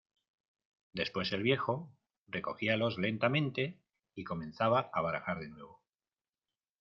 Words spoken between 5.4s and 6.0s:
nuevo.